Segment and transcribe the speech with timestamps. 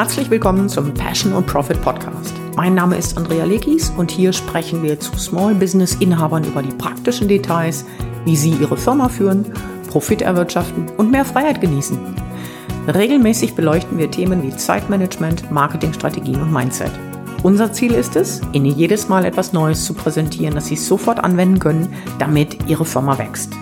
[0.00, 2.32] Herzlich willkommen zum Passion und Profit Podcast.
[2.56, 6.74] Mein Name ist Andrea Lekis und hier sprechen wir zu Small Business Inhabern über die
[6.74, 7.84] praktischen Details,
[8.24, 9.52] wie sie ihre Firma führen,
[9.90, 11.98] Profit erwirtschaften und mehr Freiheit genießen.
[12.86, 16.92] Regelmäßig beleuchten wir Themen wie Zeitmanagement, Marketingstrategien und Mindset.
[17.42, 21.58] Unser Ziel ist es, Ihnen jedes Mal etwas Neues zu präsentieren, das Sie sofort anwenden
[21.58, 23.52] können, damit Ihre Firma wächst.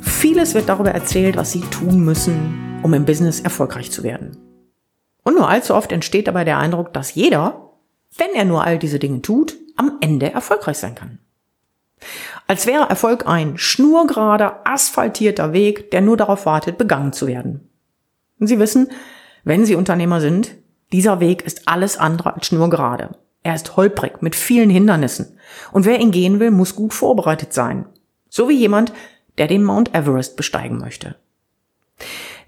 [0.00, 4.47] Vieles wird darüber erzählt, was Sie tun müssen, um im Business erfolgreich zu werden.
[5.28, 7.74] Und nur allzu oft entsteht dabei der Eindruck, dass jeder,
[8.16, 11.18] wenn er nur all diese Dinge tut, am Ende erfolgreich sein kann.
[12.46, 17.68] Als wäre Erfolg ein schnurgerader, asphaltierter Weg, der nur darauf wartet, begangen zu werden.
[18.40, 18.88] Und Sie wissen,
[19.44, 20.54] wenn Sie Unternehmer sind,
[20.94, 23.10] dieser Weg ist alles andere als schnurgerade.
[23.42, 25.38] Er ist holprig, mit vielen Hindernissen.
[25.72, 27.84] Und wer ihn gehen will, muss gut vorbereitet sein.
[28.30, 28.94] So wie jemand,
[29.36, 31.16] der den Mount Everest besteigen möchte.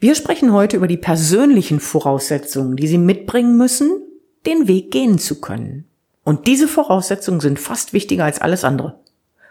[0.02, 4.01] Wir sprechen heute über die persönlichen Voraussetzungen, die Sie mitbringen müssen,
[4.46, 5.84] den Weg gehen zu können.
[6.24, 8.98] Und diese Voraussetzungen sind fast wichtiger als alles andere.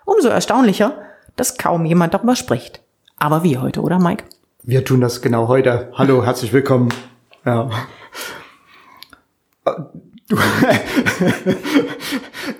[0.05, 0.97] Umso erstaunlicher,
[1.35, 2.81] dass kaum jemand darüber spricht.
[3.17, 4.23] Aber wir heute, oder Mike?
[4.63, 5.91] Wir tun das genau heute.
[5.93, 6.89] Hallo, herzlich willkommen.
[7.45, 7.69] Ja.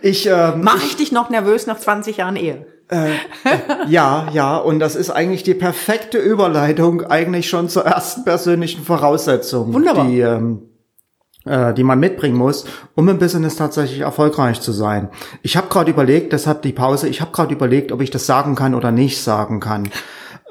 [0.02, 2.66] ich äh, mach ich dich noch nervös nach 20 Jahren Ehe?
[2.90, 3.12] Äh,
[3.88, 9.74] ja, ja, und das ist eigentlich die perfekte Überleitung eigentlich schon zur ersten persönlichen Voraussetzung,
[9.74, 10.08] Wunderbar.
[10.08, 10.70] die ähm,
[11.46, 15.10] äh, die man mitbringen muss, um im Business tatsächlich erfolgreich zu sein.
[15.42, 18.56] Ich habe gerade überlegt, deshalb die Pause, ich habe gerade überlegt, ob ich das sagen
[18.56, 19.90] kann oder nicht sagen kann.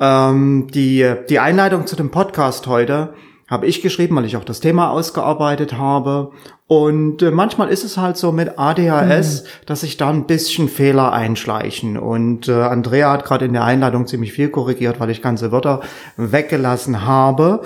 [0.00, 3.14] Ähm, die, die Einleitung zu dem Podcast heute
[3.48, 6.32] habe ich geschrieben, weil ich auch das Thema ausgearbeitet habe.
[6.66, 9.46] Und äh, manchmal ist es halt so mit ADHS, mhm.
[9.64, 11.96] dass sich da ein bisschen Fehler einschleichen.
[11.96, 15.80] Und äh, Andrea hat gerade in der Einladung ziemlich viel korrigiert, weil ich ganze Wörter
[16.18, 17.62] weggelassen habe.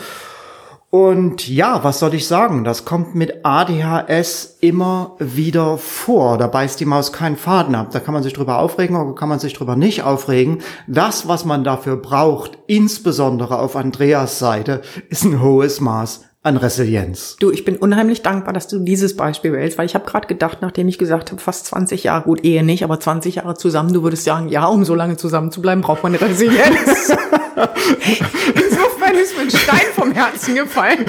[0.94, 2.64] Und ja, was soll ich sagen?
[2.64, 6.36] Das kommt mit ADHS immer wieder vor.
[6.36, 7.88] Da beißt die Maus keinen Faden ab.
[7.92, 10.58] Da kann man sich drüber aufregen oder kann man sich drüber nicht aufregen.
[10.86, 17.36] Das, was man dafür braucht, insbesondere auf Andreas Seite, ist ein hohes Maß an Resilienz.
[17.40, 20.58] Du, ich bin unheimlich dankbar, dass du dieses Beispiel wählst, weil ich habe gerade gedacht,
[20.60, 24.02] nachdem ich gesagt habe, fast 20 Jahre, gut, Ehe nicht, aber 20 Jahre zusammen, du
[24.02, 27.16] würdest sagen, ja, um so lange zusammen zu bleiben, braucht man eine Resilienz.
[28.54, 31.06] Insofern ist mir ein Stein vom Herzen gefallen.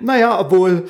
[0.00, 0.88] naja, obwohl,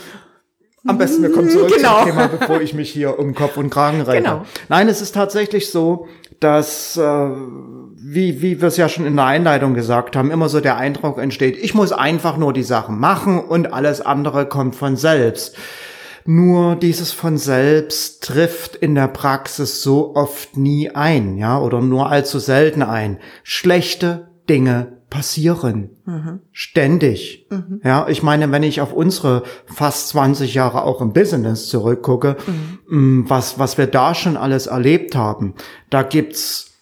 [0.87, 1.99] am besten, wir kommen zurück genau.
[1.99, 4.23] zum Thema, bevor ich mich hier um Kopf und Kragen reite.
[4.23, 4.45] Genau.
[4.69, 6.09] Nein, es ist tatsächlich so,
[6.41, 10.61] dass, äh, wie, wie wir es ja schon in der Einleitung gesagt haben, immer so
[10.61, 14.97] der Eindruck entsteht, ich muss einfach nur die Sachen machen und alles andere kommt von
[14.97, 15.57] selbst.
[16.31, 22.11] Nur dieses von selbst trifft in der Praxis so oft nie ein, ja, oder nur
[22.11, 23.17] allzu selten ein.
[23.45, 25.89] Schlechte Dinge passieren.
[26.05, 26.41] Mhm.
[26.53, 27.47] Ständig.
[27.49, 27.81] Mhm.
[27.83, 33.23] Ja, ich meine, wenn ich auf unsere fast 20 Jahre auch im Business zurückgucke, mhm.
[33.23, 35.55] Mm, was, was wir da schon alles erlebt haben,
[35.89, 36.73] da gibt's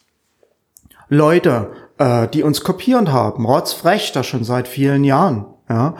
[1.09, 5.47] Leute, äh, die uns kopiert haben, rotzfrech, das schon seit vielen Jahren.
[5.69, 5.95] Ja,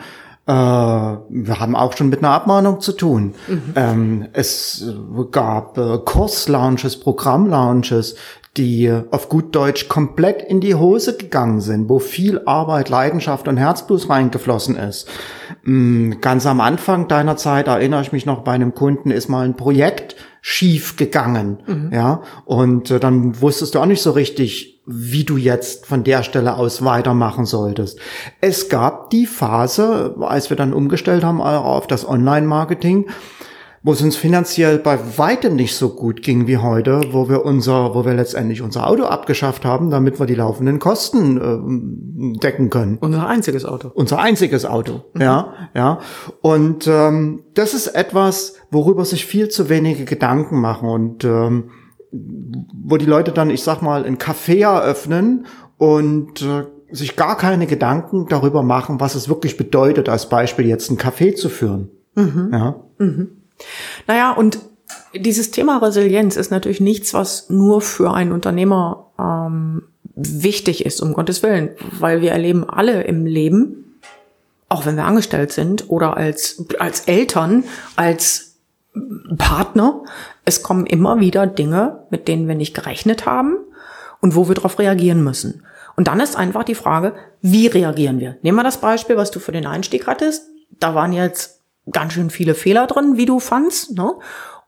[0.47, 3.35] äh, wir haben auch schon mit einer Abmahnung zu tun.
[3.47, 3.73] Mhm.
[3.75, 4.85] Ähm, es
[5.31, 8.15] gab äh, Kurslaunches, Programmlaunches,
[8.57, 13.57] die auf gut Deutsch komplett in die Hose gegangen sind, wo viel Arbeit, Leidenschaft und
[13.57, 15.07] Herzblut reingeflossen ist.
[15.63, 19.45] Mm, ganz am Anfang deiner Zeit erinnere ich mich noch bei einem Kunden ist mal
[19.45, 21.91] ein Projekt schief gegangen, mhm.
[21.93, 26.23] ja, und äh, dann wusstest du auch nicht so richtig, wie du jetzt von der
[26.23, 27.99] Stelle aus weitermachen solltest.
[28.39, 33.07] Es gab die Phase, als wir dann umgestellt haben auf das Online-Marketing,
[33.83, 37.93] wo es uns finanziell bei weitem nicht so gut ging wie heute, wo wir unser,
[37.95, 42.97] wo wir letztendlich unser Auto abgeschafft haben, damit wir die laufenden Kosten äh, decken können.
[42.97, 43.91] Unser einziges Auto.
[43.93, 45.21] Unser einziges Auto, mhm.
[45.21, 45.99] ja, ja.
[46.41, 51.71] Und ähm, das ist etwas, worüber sich viel zu wenige Gedanken machen und ähm,
[52.73, 55.45] wo die Leute dann, ich sag mal, ein Café eröffnen
[55.77, 60.89] und äh, sich gar keine Gedanken darüber machen, was es wirklich bedeutet, als Beispiel jetzt
[60.89, 61.89] ein Café zu führen.
[62.15, 62.49] Mhm.
[62.51, 62.75] Ja.
[62.97, 63.29] Mhm.
[64.07, 64.59] Naja, und
[65.13, 69.83] dieses Thema Resilienz ist natürlich nichts, was nur für einen Unternehmer ähm,
[70.15, 73.99] wichtig ist, um Gottes Willen, weil wir erleben alle im Leben,
[74.69, 77.63] auch wenn wir angestellt sind oder als, als Eltern,
[77.95, 78.46] als
[79.37, 80.03] Partner,
[80.45, 83.57] es kommen immer wieder Dinge, mit denen wir nicht gerechnet haben
[84.21, 85.63] und wo wir darauf reagieren müssen.
[85.95, 88.37] Und dann ist einfach die Frage, wie reagieren wir?
[88.41, 90.47] Nehmen wir das Beispiel, was du für den Einstieg hattest.
[90.79, 91.61] Da waren jetzt
[91.91, 93.97] ganz schön viele Fehler drin, wie du fandst.
[93.97, 94.13] Ne?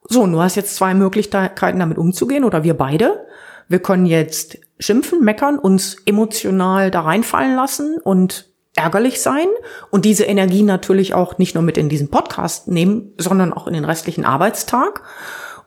[0.08, 3.28] So, du hast jetzt zwei Möglichkeiten, damit umzugehen, oder wir beide.
[3.68, 8.50] Wir können jetzt schimpfen, meckern, uns emotional da reinfallen lassen und
[8.80, 9.48] ärgerlich sein
[9.92, 13.74] und diese Energie natürlich auch nicht nur mit in diesen Podcast nehmen, sondern auch in
[13.74, 15.04] den restlichen Arbeitstag.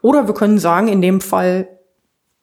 [0.00, 1.69] Oder wir können sagen, in dem Fall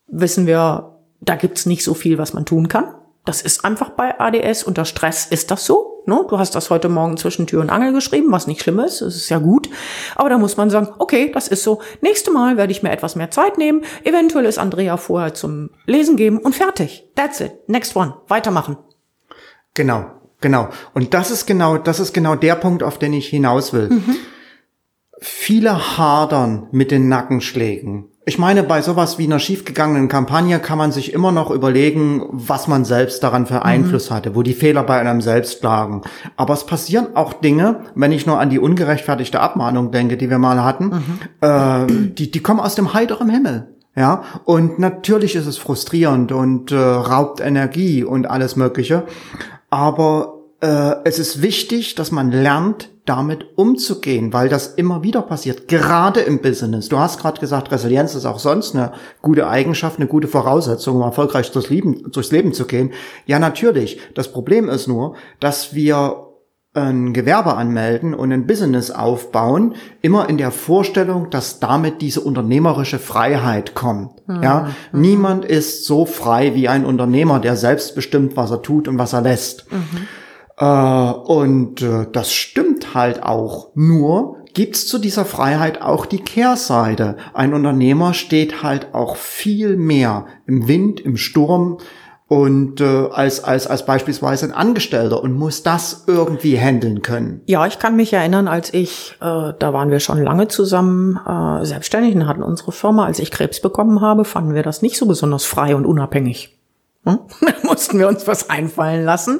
[0.07, 2.94] wissen wir, da gibt's nicht so viel, was man tun kann.
[3.25, 4.63] Das ist einfach bei ADS.
[4.63, 6.04] Unter Stress ist das so.
[6.06, 6.24] Ne?
[6.30, 9.01] Du hast das heute Morgen zwischen Tür und Angel geschrieben, was nicht schlimm ist.
[9.01, 9.69] Das ist ja gut.
[10.16, 11.81] Aber da muss man sagen, okay, das ist so.
[12.01, 13.83] Nächste Mal werde ich mir etwas mehr Zeit nehmen.
[14.04, 17.10] Eventuell ist Andrea vorher zum Lesen geben und fertig.
[17.16, 17.54] That's it.
[17.68, 18.16] Next one.
[18.27, 18.77] Weitermachen.
[19.74, 20.06] Genau,
[20.41, 20.69] genau.
[20.94, 23.89] Und das ist genau, das ist genau der Punkt, auf den ich hinaus will.
[23.89, 24.15] Mhm.
[25.21, 30.91] Viele hadern mit den Nackenschlägen ich meine, bei sowas wie einer schiefgegangenen Kampagne kann man
[30.91, 34.13] sich immer noch überlegen, was man selbst daran für Einfluss mhm.
[34.13, 36.03] hatte, wo die Fehler bei einem selbst lagen.
[36.38, 40.38] Aber es passieren auch Dinge, wenn ich nur an die ungerechtfertigte Abmahnung denke, die wir
[40.38, 41.19] mal hatten, mhm.
[41.42, 43.75] äh, die, die kommen aus dem heiteren Himmel.
[43.95, 49.06] Ja, und natürlich ist es frustrierend und äh, raubt Energie und alles Mögliche.
[49.69, 55.68] Aber äh, es ist wichtig, dass man lernt, damit umzugehen, weil das immer wieder passiert,
[55.68, 56.89] gerade im Business.
[56.89, 58.92] Du hast gerade gesagt, Resilienz ist auch sonst eine
[59.24, 62.94] gute Eigenschaft, eine gute Voraussetzung, um erfolgreich durchs Leben, durchs Leben zu gehen.
[63.25, 64.00] Ja, natürlich.
[64.13, 66.28] Das Problem ist nur, dass wir
[66.74, 73.00] ein Gewerbe anmelden und ein Business aufbauen, immer in der Vorstellung, dass damit diese unternehmerische
[73.00, 74.27] Freiheit kommt.
[74.27, 74.44] Mhm.
[74.44, 75.01] Ja, mhm.
[75.01, 79.13] niemand ist so frei wie ein Unternehmer, der selbst bestimmt, was er tut und was
[79.13, 79.66] er lässt.
[79.71, 80.07] Mhm.
[80.57, 83.69] Äh, und äh, das stimmt halt auch.
[83.74, 87.18] Nur gibt's zu dieser Freiheit auch die Kehrseite.
[87.33, 91.80] Ein Unternehmer steht halt auch viel mehr im Wind, im Sturm
[92.29, 97.41] und äh, als als als beispielsweise ein Angestellter und muss das irgendwie handeln können.
[97.47, 101.65] Ja, ich kann mich erinnern, als ich äh, da waren wir schon lange zusammen äh,
[101.65, 105.07] selbstständig und hatten unsere Firma, als ich Krebs bekommen habe, fanden wir das nicht so
[105.07, 106.55] besonders frei und unabhängig.
[107.03, 107.19] Hm?
[107.41, 109.39] Da mussten wir uns was einfallen lassen,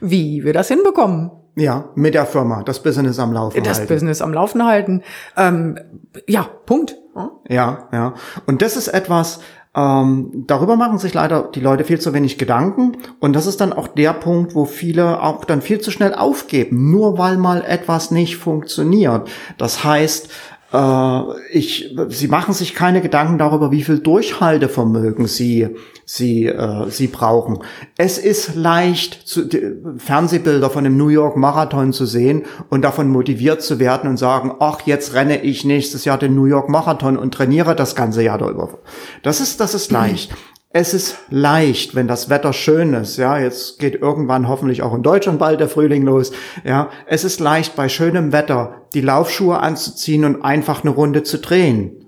[0.00, 1.30] wie wir das hinbekommen.
[1.56, 3.88] Ja, mit der Firma, das Business am Laufen das halten.
[3.88, 5.02] Das Business am Laufen halten.
[5.36, 5.78] Ähm,
[6.26, 6.96] ja, Punkt.
[7.14, 7.30] Hm?
[7.48, 8.14] Ja, ja.
[8.46, 9.40] Und das ist etwas,
[9.74, 12.96] ähm, darüber machen sich leider die Leute viel zu wenig Gedanken.
[13.20, 16.90] Und das ist dann auch der Punkt, wo viele auch dann viel zu schnell aufgeben,
[16.90, 19.28] nur weil mal etwas nicht funktioniert.
[19.58, 20.28] Das heißt,
[21.50, 25.68] ich, sie machen sich keine Gedanken darüber, wie viel Durchhaltevermögen sie,
[26.04, 27.58] sie, äh, sie brauchen.
[27.96, 29.48] Es ist leicht, zu,
[29.96, 34.52] Fernsehbilder von dem New York Marathon zu sehen und davon motiviert zu werden und sagen,
[34.60, 38.38] ach, jetzt renne ich nächstes Jahr den New York Marathon und trainiere das ganze Jahr
[38.38, 38.78] darüber.
[39.24, 40.32] Das ist, das ist leicht.
[40.72, 43.16] Es ist leicht, wenn das Wetter schön ist.
[43.16, 46.30] Ja, jetzt geht irgendwann hoffentlich auch in Deutschland bald der Frühling los.
[46.62, 51.38] Ja, es ist leicht, bei schönem Wetter die Laufschuhe anzuziehen und einfach eine Runde zu
[51.38, 52.06] drehen.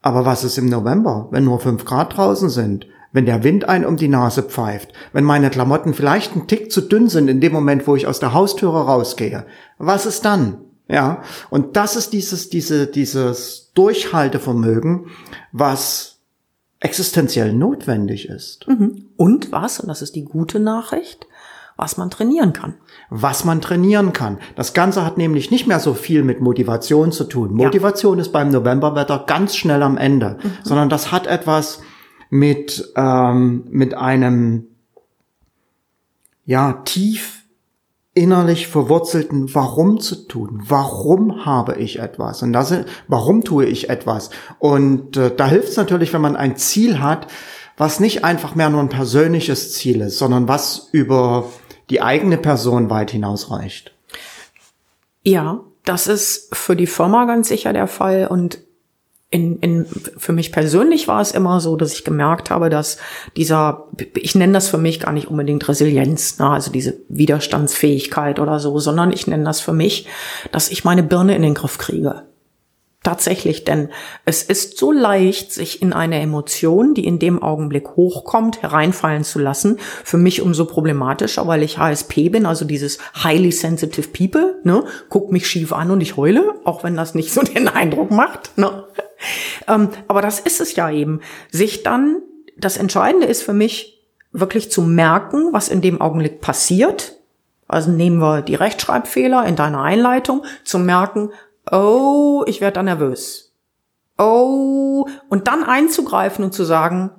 [0.00, 2.86] Aber was ist im November, wenn nur fünf Grad draußen sind?
[3.10, 4.92] Wenn der Wind ein um die Nase pfeift?
[5.12, 8.20] Wenn meine Klamotten vielleicht ein Tick zu dünn sind in dem Moment, wo ich aus
[8.20, 9.44] der Haustüre rausgehe?
[9.78, 10.58] Was ist dann?
[10.86, 15.06] Ja, und das ist dieses, diese, dieses Durchhaltevermögen,
[15.50, 16.17] was
[16.80, 18.68] existenziell notwendig ist.
[18.68, 19.06] Mhm.
[19.16, 21.26] Und was, und das ist die gute Nachricht,
[21.76, 22.74] was man trainieren kann.
[23.08, 24.38] Was man trainieren kann.
[24.56, 27.54] Das Ganze hat nämlich nicht mehr so viel mit Motivation zu tun.
[27.54, 28.22] Motivation ja.
[28.22, 30.52] ist beim Novemberwetter ganz schnell am Ende, mhm.
[30.64, 31.80] sondern das hat etwas
[32.30, 34.66] mit, ähm, mit einem,
[36.44, 37.37] ja, tief
[38.18, 40.62] innerlich verwurzelten Warum zu tun.
[40.66, 42.42] Warum habe ich etwas?
[42.42, 42.74] Und das,
[43.06, 44.30] warum tue ich etwas?
[44.58, 47.28] Und äh, da hilft es natürlich, wenn man ein Ziel hat,
[47.76, 51.44] was nicht einfach mehr nur ein persönliches Ziel ist, sondern was über
[51.90, 53.94] die eigene Person weit hinausreicht.
[55.22, 58.58] Ja, das ist für die Firma ganz sicher der Fall und
[59.30, 62.96] in, in, für mich persönlich war es immer so, dass ich gemerkt habe, dass
[63.36, 68.58] dieser, ich nenne das für mich gar nicht unbedingt Resilienz, ne, also diese Widerstandsfähigkeit oder
[68.58, 70.06] so, sondern ich nenne das für mich,
[70.50, 72.22] dass ich meine Birne in den Griff kriege.
[73.04, 73.90] Tatsächlich, denn
[74.24, 79.38] es ist so leicht, sich in eine Emotion, die in dem Augenblick hochkommt, hereinfallen zu
[79.38, 79.78] lassen.
[80.02, 84.84] Für mich umso problematischer, weil ich HSP bin, also dieses highly sensitive people, ne?
[85.10, 88.58] Guck mich schief an und ich heule, auch wenn das nicht so den Eindruck macht,
[88.58, 88.84] ne?
[89.66, 91.20] Ähm, aber das ist es ja eben.
[91.50, 92.22] Sich dann,
[92.56, 93.98] das Entscheidende ist für mich,
[94.32, 97.16] wirklich zu merken, was in dem Augenblick passiert.
[97.66, 101.30] Also nehmen wir die Rechtschreibfehler in deiner Einleitung, zu merken,
[101.70, 103.54] oh, ich werde da nervös.
[104.16, 107.10] Oh, und dann einzugreifen und zu sagen,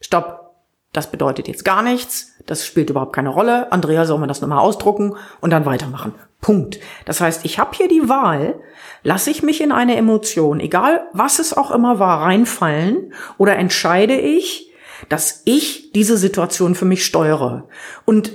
[0.00, 0.54] stopp,
[0.92, 4.58] das bedeutet jetzt gar nichts, das spielt überhaupt keine Rolle, Andrea soll mir das nochmal
[4.58, 6.14] ausdrucken und dann weitermachen.
[6.40, 6.80] Punkt.
[7.04, 8.60] Das heißt, ich habe hier die Wahl,
[9.02, 14.18] lasse ich mich in eine Emotion, egal was es auch immer war, reinfallen oder entscheide
[14.18, 14.72] ich,
[15.08, 17.68] dass ich diese Situation für mich steuere.
[18.04, 18.32] Und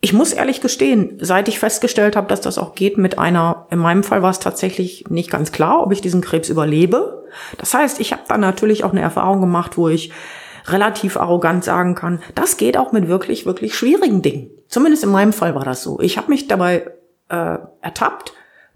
[0.00, 3.80] ich muss ehrlich gestehen, seit ich festgestellt habe, dass das auch geht mit einer, in
[3.80, 7.26] meinem Fall war es tatsächlich nicht ganz klar, ob ich diesen Krebs überlebe.
[7.58, 10.12] Das heißt, ich habe dann natürlich auch eine Erfahrung gemacht, wo ich
[10.72, 14.50] relativ arrogant sagen kann, das geht auch mit wirklich, wirklich schwierigen Dingen.
[14.68, 16.00] Zumindest in meinem Fall war das so.
[16.00, 16.90] Ich habe mich dabei
[17.28, 18.32] äh, ertappt,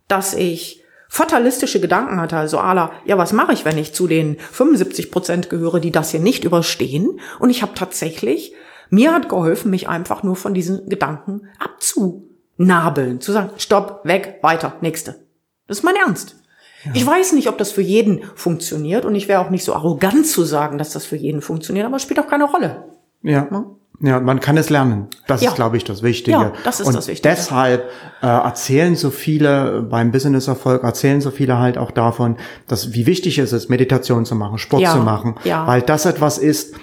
[0.08, 4.38] dass ich fatalistische Gedanken hatte, also ala, ja, was mache ich, wenn ich zu den
[4.38, 7.20] 75 Prozent gehöre, die das hier nicht überstehen?
[7.38, 8.54] Und ich habe tatsächlich
[8.92, 14.76] mir hat geholfen, mich einfach nur von diesen Gedanken abzunabeln, zu sagen, stopp, weg, weiter,
[14.82, 15.24] nächste.
[15.66, 16.36] Das ist mein Ernst.
[16.84, 16.92] Ja.
[16.94, 20.26] Ich weiß nicht, ob das für jeden funktioniert und ich wäre auch nicht so arrogant
[20.26, 22.84] zu sagen, dass das für jeden funktioniert, aber es spielt auch keine Rolle.
[23.22, 23.48] Ja.
[23.50, 23.64] ja?
[24.00, 25.06] Ja, man kann es lernen.
[25.28, 25.50] Das ja.
[25.50, 26.36] ist, glaube ich, das Wichtige.
[26.36, 27.28] Ja, das ist und das Wichtige.
[27.28, 27.88] Deshalb
[28.20, 32.36] äh, erzählen so viele beim Business-Erfolg, erzählen so viele halt auch davon,
[32.66, 34.92] dass wie wichtig es ist, Meditation zu machen, Sport ja.
[34.92, 35.68] zu machen, ja.
[35.68, 36.74] weil das etwas ist,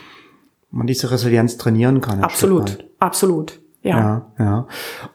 [0.71, 2.23] man diese Resilienz trainieren kann.
[2.23, 3.59] Absolut, absolut.
[3.81, 3.97] Ja.
[3.97, 4.67] ja, ja.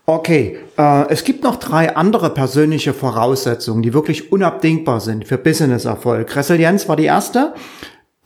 [0.06, 6.35] Okay, äh, es gibt noch drei andere persönliche Voraussetzungen, die wirklich unabdingbar sind für Business-Erfolg.
[6.35, 7.52] Resilienz war die erste.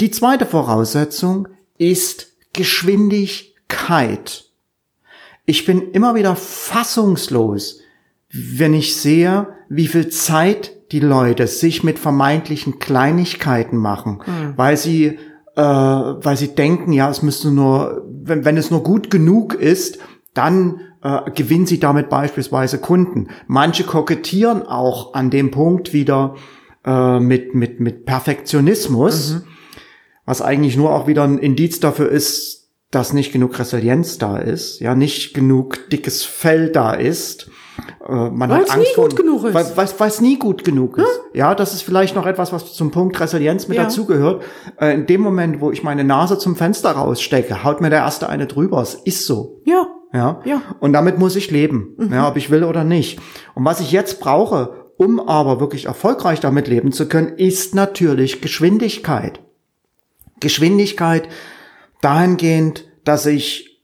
[0.01, 4.45] Die zweite Voraussetzung ist Geschwindigkeit.
[5.45, 7.81] Ich bin immer wieder fassungslos,
[8.31, 14.53] wenn ich sehe, wie viel Zeit die Leute sich mit vermeintlichen Kleinigkeiten machen, hm.
[14.57, 15.19] weil sie
[15.57, 19.99] äh, weil sie denken, ja, es müsste nur, wenn, wenn es nur gut genug ist,
[20.39, 23.27] dann äh, gewinnen sie damit beispielsweise Kunden.
[23.49, 26.37] Manche kokettieren auch an dem Punkt wieder
[26.87, 29.43] äh, mit, mit, mit Perfektionismus, mhm.
[30.25, 32.58] was eigentlich nur auch wieder ein Indiz dafür ist,
[32.91, 37.51] dass nicht genug Resilienz da ist, ja, nicht genug dickes Fell da ist
[38.07, 39.55] äh, man weil's hat Angst nie vor, gut genug ist.
[39.99, 41.05] Weil es nie gut genug ist.
[41.05, 41.39] Hm?
[41.39, 43.85] Ja, das ist vielleicht noch etwas, was zum Punkt Resilienz mit ja.
[43.85, 44.43] dazugehört.
[44.81, 48.29] Äh, in dem Moment, wo ich meine Nase zum Fenster rausstecke, haut mir der erste
[48.29, 48.81] eine drüber.
[48.83, 49.61] Es ist so.
[49.65, 49.87] Ja.
[50.13, 50.41] Ja.
[50.45, 50.63] ja.
[50.81, 51.95] Und damit muss ich leben.
[51.99, 52.13] Mhm.
[52.13, 53.21] Ja, ob ich will oder nicht.
[53.55, 58.41] Und was ich jetzt brauche, um aber wirklich erfolgreich damit leben zu können, ist natürlich
[58.41, 59.41] Geschwindigkeit.
[60.41, 61.29] Geschwindigkeit
[62.01, 63.81] dahingehend, dass ich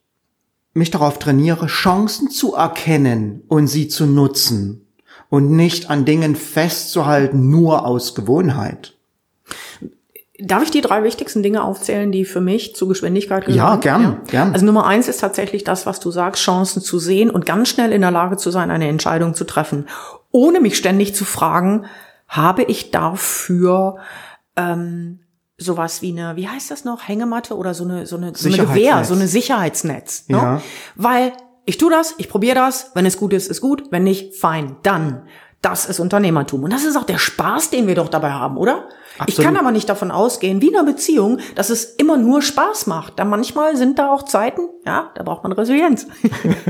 [0.72, 4.86] mich darauf trainiere, Chancen zu erkennen und sie zu nutzen
[5.30, 8.94] und nicht an Dingen festzuhalten, nur aus Gewohnheit.
[10.38, 13.56] Darf ich die drei wichtigsten Dinge aufzählen, die für mich zu Geschwindigkeit gehören?
[13.56, 14.20] Ja, gern, ja.
[14.26, 14.52] gern.
[14.52, 17.92] Also Nummer eins ist tatsächlich das, was du sagst, Chancen zu sehen und ganz schnell
[17.92, 19.86] in der Lage zu sein, eine Entscheidung zu treffen,
[20.32, 21.86] ohne mich ständig zu fragen,
[22.26, 23.98] habe ich dafür
[24.56, 25.20] ähm,
[25.56, 28.58] sowas wie eine, wie heißt das noch, Hängematte oder so eine, so eine, so eine
[28.58, 30.28] Gewehr, so eine Sicherheitsnetz.
[30.28, 30.36] Ne?
[30.36, 30.62] Ja.
[30.96, 31.32] Weil
[31.64, 34.76] ich tu das, ich probiere das, wenn es gut ist, ist gut, wenn nicht, fein,
[34.82, 35.26] dann.
[35.62, 36.62] Das ist Unternehmertum.
[36.64, 38.88] Und das ist auch der Spaß, den wir doch dabei haben, oder?
[39.16, 39.28] Absolut.
[39.28, 42.86] Ich kann aber nicht davon ausgehen, wie in einer Beziehung, dass es immer nur Spaß
[42.86, 43.18] macht.
[43.18, 46.06] Da manchmal sind da auch Zeiten, ja, da braucht man Resilienz.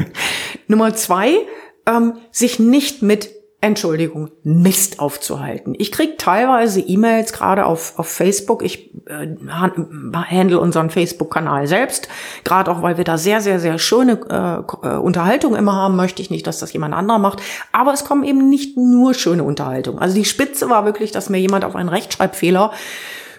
[0.69, 1.39] Nummer zwei,
[1.87, 3.31] ähm, sich nicht mit
[3.65, 5.75] Entschuldigung, Mist aufzuhalten.
[5.79, 8.63] Ich krieg teilweise E-Mails gerade auf, auf Facebook.
[8.63, 12.09] Ich äh, handle unseren Facebook-Kanal selbst.
[12.45, 16.21] Gerade auch, weil wir da sehr, sehr, sehr schöne äh, äh, Unterhaltung immer haben, möchte
[16.21, 17.41] ich nicht, dass das jemand anderer macht.
[17.73, 19.99] Aber es kommen eben nicht nur schöne Unterhaltung.
[19.99, 22.71] Also die Spitze war wirklich, dass mir jemand auf einen Rechtschreibfehler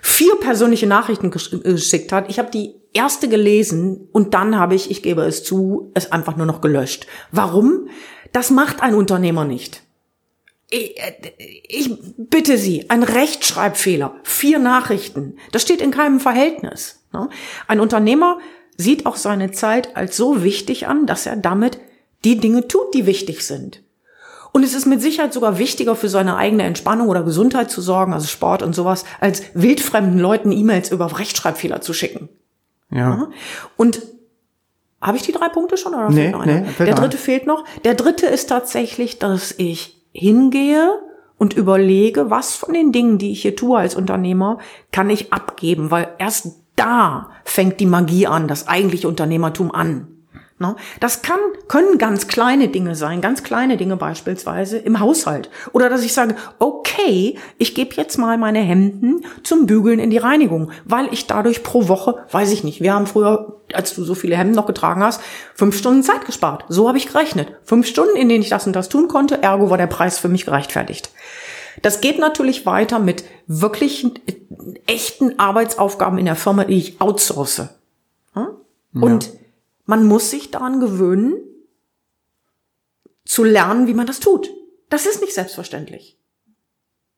[0.01, 2.31] vier persönliche Nachrichten äh, geschickt hat.
[2.31, 6.35] Ich habe die erste gelesen und dann habe ich, ich gebe es zu, es einfach
[6.35, 7.05] nur noch gelöscht.
[7.31, 7.89] Warum?
[8.31, 9.84] Das macht ein Unternehmer nicht.
[10.69, 10.95] Ich,
[11.67, 17.03] ich bitte Sie, ein Rechtschreibfehler, vier Nachrichten, das steht in keinem Verhältnis.
[17.13, 17.29] Ne?
[17.67, 18.39] Ein Unternehmer
[18.77, 21.79] sieht auch seine Zeit als so wichtig an, dass er damit
[22.23, 23.83] die Dinge tut, die wichtig sind.
[24.51, 28.13] Und es ist mit Sicherheit sogar wichtiger für seine eigene Entspannung oder Gesundheit zu sorgen,
[28.13, 32.29] also Sport und sowas, als wildfremden Leuten E-Mails über Rechtschreibfehler zu schicken.
[32.89, 33.27] Ja.
[33.75, 34.01] Und
[35.01, 36.61] habe ich die drei Punkte schon oder nee, fehlt noch einer?
[36.61, 37.65] Nee, Der dritte fehlt noch.
[37.83, 41.01] Der dritte ist tatsächlich, dass ich hingehe
[41.37, 44.59] und überlege, was von den Dingen, die ich hier tue als Unternehmer,
[44.91, 50.07] kann ich abgeben, weil erst da fängt die Magie an, das eigentliche Unternehmertum an.
[50.57, 50.77] Ne?
[51.01, 55.49] Das kann, können ganz kleine Dinge sein, ganz kleine Dinge beispielsweise im Haushalt.
[55.73, 60.17] Oder dass ich sage, okay, ich gebe jetzt mal meine Hemden zum Bügeln in die
[60.17, 64.15] Reinigung, weil ich dadurch pro Woche, weiß ich nicht, wir haben früher, als du so
[64.15, 65.19] viele Hemden noch getragen hast,
[65.55, 66.63] fünf Stunden Zeit gespart.
[66.69, 67.51] So habe ich gerechnet.
[67.63, 70.29] Fünf Stunden, in denen ich das und das tun konnte, ergo war der Preis für
[70.29, 71.09] mich gerechtfertigt.
[71.81, 74.07] Das geht natürlich weiter mit wirklich
[74.87, 77.63] echten Arbeitsaufgaben in der Firma, die ich outsource.
[78.33, 78.47] Hm?
[78.93, 79.31] Und ja
[79.85, 81.35] man muss sich daran gewöhnen,
[83.25, 84.49] zu lernen, wie man das tut.
[84.89, 86.19] Das ist nicht selbstverständlich.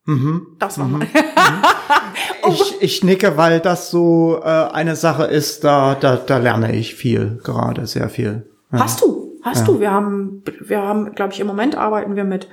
[0.04, 0.56] Mhm.
[0.58, 0.98] Das war mhm.
[0.98, 1.06] mal.
[2.42, 2.50] oh.
[2.52, 6.94] ich, ich nicke, weil das so äh, eine Sache ist, da, da, da lerne ich
[6.94, 8.48] viel gerade, sehr viel.
[8.72, 8.80] Ja.
[8.80, 9.38] Hast du?
[9.42, 9.66] Hast ja.
[9.66, 12.48] du, wir haben, wir haben, glaube ich, im Moment arbeiten wir mit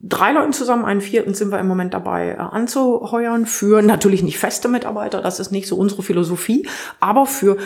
[0.00, 4.38] drei Leuten zusammen, einen vierten sind wir im Moment dabei äh, anzuheuern für natürlich nicht
[4.38, 6.68] feste Mitarbeiter, das ist nicht so unsere Philosophie,
[7.00, 7.56] aber für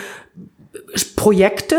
[1.16, 1.76] Projekte.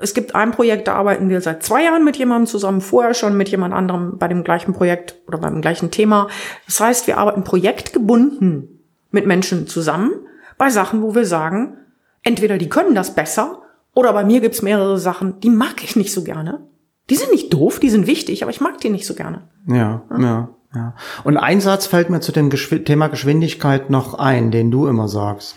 [0.00, 3.36] Es gibt ein Projekt, da arbeiten wir seit zwei Jahren mit jemandem zusammen, vorher schon
[3.36, 6.28] mit jemand anderem bei dem gleichen Projekt oder beim gleichen Thema.
[6.66, 10.12] Das heißt, wir arbeiten projektgebunden mit Menschen zusammen
[10.58, 11.78] bei Sachen, wo wir sagen,
[12.22, 13.62] entweder die können das besser
[13.94, 16.66] oder bei mir gibt's mehrere Sachen, die mag ich nicht so gerne.
[17.10, 19.48] Die sind nicht doof, die sind wichtig, aber ich mag die nicht so gerne.
[19.68, 20.48] Ja, ja, ja.
[20.74, 20.94] ja.
[21.22, 25.08] Und ein Satz fällt mir zu dem Geschw Thema Geschwindigkeit noch ein, den du immer
[25.08, 25.56] sagst.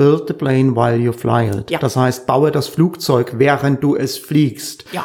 [0.00, 1.70] Build the plane while you fly it.
[1.70, 1.78] Ja.
[1.78, 4.86] Das heißt, baue das Flugzeug, während du es fliegst.
[4.92, 5.04] Ja.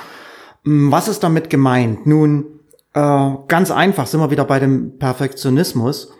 [0.64, 2.08] Hm, was ist damit gemeint?
[2.08, 2.62] Nun,
[2.94, 6.14] äh, ganz einfach, sind wir wieder bei dem Perfektionismus.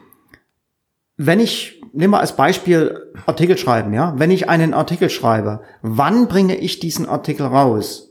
[1.16, 4.14] Wenn ich, nehmen wir als Beispiel Artikel schreiben, ja.
[4.18, 8.05] Wenn ich einen Artikel schreibe, wann bringe ich diesen Artikel raus?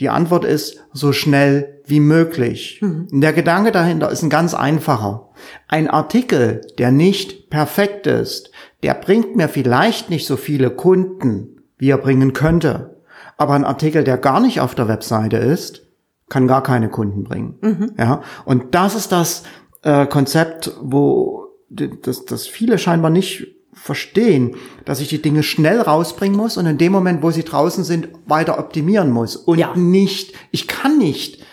[0.00, 2.80] Die Antwort ist so schnell wie möglich.
[2.82, 3.08] Mhm.
[3.12, 5.30] Der Gedanke dahinter ist ein ganz einfacher.
[5.68, 8.50] Ein Artikel, der nicht perfekt ist,
[8.82, 13.00] der bringt mir vielleicht nicht so viele Kunden, wie er bringen könnte.
[13.38, 15.82] Aber ein Artikel, der gar nicht auf der Webseite ist,
[16.28, 17.58] kann gar keine Kunden bringen.
[17.60, 17.92] Mhm.
[17.98, 19.44] Ja, und das ist das
[19.82, 26.36] äh, Konzept, wo das, das viele scheinbar nicht verstehen, dass ich die Dinge schnell rausbringen
[26.36, 29.74] muss und in dem Moment, wo sie draußen sind, weiter optimieren muss und ja.
[29.76, 31.44] nicht, ich kann nicht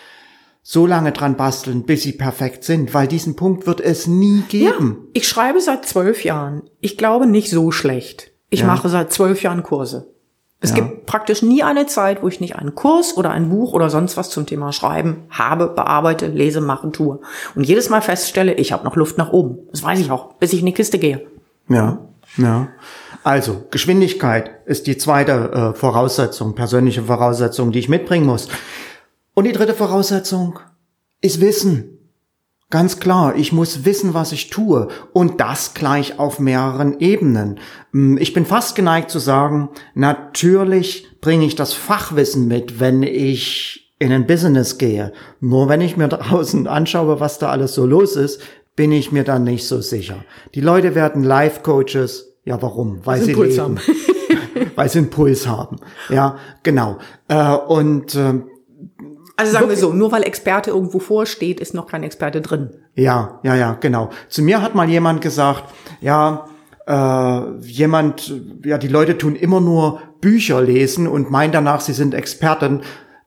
[0.63, 4.97] so lange dran basteln, bis sie perfekt sind, weil diesen Punkt wird es nie geben.
[4.99, 6.63] Ja, ich schreibe seit zwölf Jahren.
[6.79, 8.31] Ich glaube nicht so schlecht.
[8.49, 8.67] Ich ja.
[8.67, 10.13] mache seit zwölf Jahren Kurse.
[10.61, 10.77] Es ja.
[10.77, 14.15] gibt praktisch nie eine Zeit, wo ich nicht einen Kurs oder ein Buch oder sonst
[14.15, 17.19] was zum Thema Schreiben habe, bearbeite, lese, mache, tue.
[17.53, 19.59] Und jedes Mal feststelle, ich habe noch Luft nach oben.
[19.71, 21.27] Das weiß ich auch, bis ich in die Kiste gehe.
[21.67, 21.99] Ja,
[22.37, 22.69] ja.
[23.23, 28.49] Also, Geschwindigkeit ist die zweite äh, Voraussetzung, persönliche Voraussetzung, die ich mitbringen muss.
[29.33, 30.59] Und die dritte Voraussetzung
[31.21, 31.93] ist Wissen.
[32.69, 37.59] Ganz klar, ich muss wissen, was ich tue und das gleich auf mehreren Ebenen.
[37.91, 43.93] Hm, ich bin fast geneigt zu sagen, natürlich bringe ich das Fachwissen mit, wenn ich
[43.99, 45.13] in ein Business gehe.
[45.39, 48.41] Nur wenn ich mir draußen anschaue, was da alles so los ist,
[48.75, 50.23] bin ich mir dann nicht so sicher.
[50.55, 52.35] Die Leute werden Life-Coaches.
[52.45, 53.05] Ja, warum?
[53.05, 53.61] Weil sie Puls leben.
[53.61, 53.79] haben.
[54.75, 55.77] Weil sie einen Puls haben.
[56.09, 56.97] Ja, genau.
[57.27, 58.41] Äh, und äh,
[59.35, 62.69] also sagen wir so, nur weil Experte irgendwo vorsteht, ist noch kein Experte drin.
[62.95, 64.09] Ja, ja, ja, genau.
[64.29, 65.63] Zu mir hat mal jemand gesagt,
[66.01, 66.47] ja,
[66.85, 68.33] äh, jemand,
[68.63, 72.81] ja, die Leute tun immer nur Bücher lesen und meinen danach, sie sind Experten.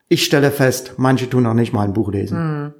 [0.07, 2.37] Ich stelle fest, manche tun auch nicht mal ein Buch lesen.
[2.37, 2.73] Hm.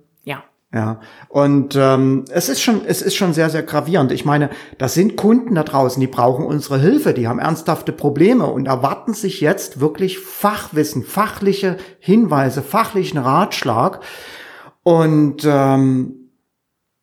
[0.73, 0.99] Ja,
[1.29, 4.11] und ähm, es ist schon, es ist schon sehr, sehr gravierend.
[4.11, 8.45] Ich meine, das sind Kunden da draußen, die brauchen unsere Hilfe, die haben ernsthafte Probleme
[8.47, 14.01] und erwarten sich jetzt wirklich Fachwissen, fachliche Hinweise, fachlichen Ratschlag.
[14.83, 16.27] Und ähm,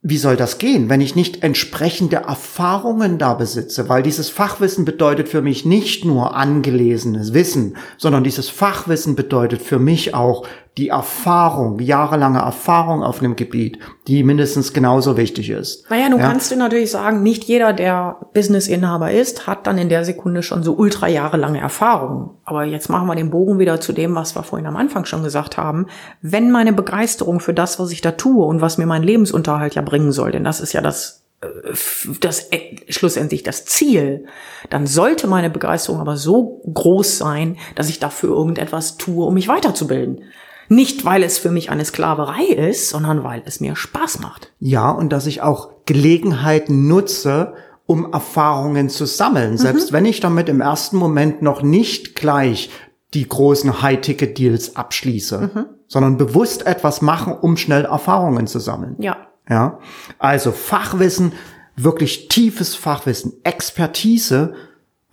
[0.06, 3.88] wie soll das gehen, wenn ich nicht entsprechende Erfahrungen da besitze?
[3.88, 9.78] Weil dieses Fachwissen bedeutet für mich nicht nur angelesenes Wissen, sondern dieses Fachwissen bedeutet für
[9.78, 15.88] mich auch die Erfahrung, jahrelange Erfahrung auf einem Gebiet, die mindestens genauso wichtig ist.
[15.88, 16.26] Naja, du ja?
[16.28, 20.64] kannst du natürlich sagen, nicht jeder, der Businessinhaber ist, hat dann in der Sekunde schon
[20.64, 22.38] so ultra jahrelange Erfahrung.
[22.44, 25.22] Aber jetzt machen wir den Bogen wieder zu dem, was wir vorhin am Anfang schon
[25.22, 25.86] gesagt haben.
[26.22, 29.82] Wenn meine Begeisterung für das, was ich da tue und was mir meinen Lebensunterhalt ja
[29.82, 31.46] bringen soll, denn das ist ja das äh,
[32.20, 34.26] das äh, schlussendlich das Ziel,
[34.70, 39.46] dann sollte meine Begeisterung aber so groß sein, dass ich dafür irgendetwas tue, um mich
[39.46, 40.24] weiterzubilden.
[40.68, 44.52] Nicht, weil es für mich eine Sklaverei ist, sondern weil es mir Spaß macht.
[44.58, 47.54] Ja, und dass ich auch Gelegenheiten nutze,
[47.86, 49.52] um Erfahrungen zu sammeln.
[49.52, 49.58] Mhm.
[49.58, 52.70] Selbst wenn ich damit im ersten Moment noch nicht gleich
[53.12, 55.66] die großen High-Ticket-Deals abschließe, mhm.
[55.86, 58.96] sondern bewusst etwas machen, um schnell Erfahrungen zu sammeln.
[58.98, 59.28] Ja.
[59.48, 59.78] Ja.
[60.18, 61.32] Also Fachwissen,
[61.76, 64.54] wirklich tiefes Fachwissen, Expertise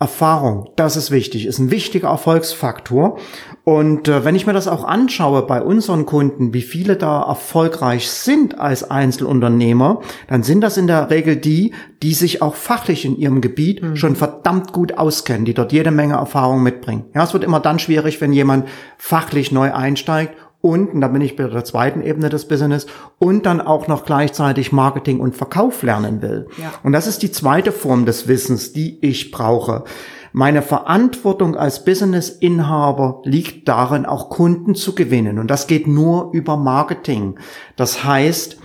[0.02, 3.20] Erfahrung, das ist wichtig, ist ein wichtiger Erfolgsfaktor.
[3.64, 8.10] Und äh, wenn ich mir das auch anschaue bei unseren Kunden, wie viele da erfolgreich
[8.10, 11.72] sind als Einzelunternehmer, dann sind das in der Regel die,
[12.02, 13.96] die sich auch fachlich in ihrem Gebiet mhm.
[13.96, 17.04] schon verdammt gut auskennen, die dort jede Menge Erfahrung mitbringen.
[17.14, 18.66] Ja, es wird immer dann schwierig, wenn jemand
[18.98, 22.86] fachlich neu einsteigt und, und da bin ich bei der zweiten Ebene des Business,
[23.18, 26.46] und dann auch noch gleichzeitig Marketing und Verkauf lernen will.
[26.56, 26.72] Ja.
[26.84, 29.84] Und das ist die zweite Form des Wissens, die ich brauche.
[30.32, 35.38] Meine Verantwortung als Business-Inhaber liegt darin, auch Kunden zu gewinnen.
[35.38, 37.38] Und das geht nur über Marketing.
[37.76, 38.58] Das heißt,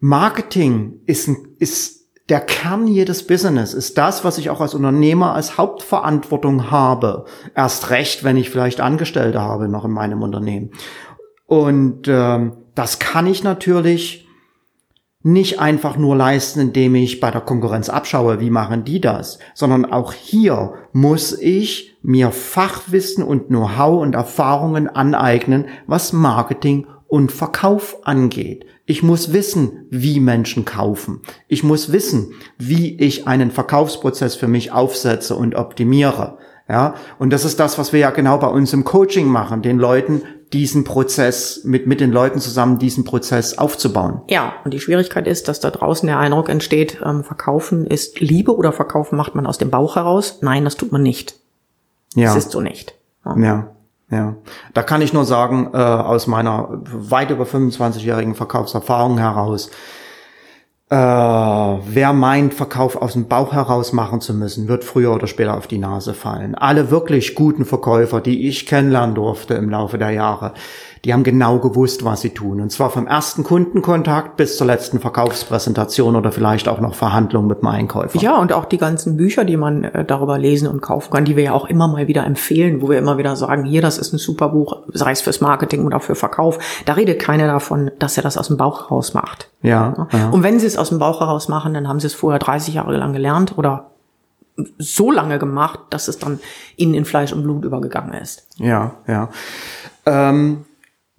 [0.00, 5.58] Marketing ist, ist der Kern jedes Business, ist das, was ich auch als Unternehmer als
[5.58, 7.26] Hauptverantwortung habe.
[7.54, 10.70] Erst recht, wenn ich vielleicht Angestellte habe noch in meinem Unternehmen.
[11.46, 14.26] Und ähm, das kann ich natürlich
[15.22, 19.84] nicht einfach nur leisten, indem ich bei der Konkurrenz abschaue, wie machen die das, sondern
[19.84, 27.98] auch hier muss ich mir Fachwissen und Know-how und Erfahrungen aneignen, was Marketing und Verkauf
[28.04, 28.66] angeht.
[28.84, 31.20] Ich muss wissen, wie Menschen kaufen.
[31.46, 36.38] Ich muss wissen, wie ich einen Verkaufsprozess für mich aufsetze und optimiere.
[36.68, 39.78] Ja, und das ist das, was wir ja genau bei uns im Coaching machen, den
[39.78, 40.22] Leuten
[40.52, 44.20] diesen Prozess, mit, mit den Leuten zusammen diesen Prozess aufzubauen.
[44.28, 48.54] Ja, und die Schwierigkeit ist, dass da draußen der Eindruck entsteht, ähm, Verkaufen ist Liebe
[48.54, 50.38] oder Verkaufen macht man aus dem Bauch heraus.
[50.42, 51.34] Nein, das tut man nicht.
[52.14, 52.34] Ja.
[52.34, 52.94] Das ist so nicht.
[53.24, 53.36] Ja.
[53.38, 53.68] ja.
[54.10, 54.36] Ja,
[54.74, 59.70] da kann ich nur sagen, äh, aus meiner weit über 25-jährigen Verkaufserfahrung heraus,
[60.92, 65.56] äh, wer meint, Verkauf aus dem Bauch heraus machen zu müssen, wird früher oder später
[65.56, 66.54] auf die Nase fallen.
[66.54, 70.52] Alle wirklich guten Verkäufer, die ich kennenlernen durfte im Laufe der Jahre,
[71.04, 72.60] die haben genau gewusst, was sie tun.
[72.60, 77.60] Und zwar vom ersten Kundenkontakt bis zur letzten Verkaufspräsentation oder vielleicht auch noch Verhandlungen mit
[77.60, 78.20] dem Einkäufer.
[78.20, 81.34] Ja, und auch die ganzen Bücher, die man äh, darüber lesen und kaufen kann, die
[81.34, 84.12] wir ja auch immer mal wieder empfehlen, wo wir immer wieder sagen, hier, das ist
[84.12, 86.58] ein super Buch, sei es fürs Marketing oder für Verkauf.
[86.84, 89.50] Da redet keiner davon, dass er das aus dem Bauch heraus macht.
[89.62, 90.28] Ja, ja.
[90.30, 92.74] Und wenn sie es aus dem Bauch heraus machen, dann haben sie es vorher 30
[92.74, 93.88] Jahre lang gelernt oder
[94.78, 96.38] so lange gemacht, dass es dann
[96.76, 98.46] ihnen in Fleisch und Blut übergegangen ist.
[98.58, 99.30] Ja, ja.
[100.06, 100.64] Ähm,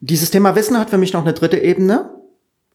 [0.06, 2.10] dieses Thema Wissen hat für mich noch eine dritte Ebene.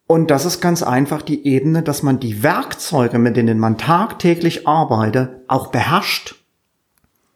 [0.07, 4.67] Und das ist ganz einfach die Ebene, dass man die Werkzeuge, mit denen man tagtäglich
[4.67, 6.37] arbeitet, auch beherrscht.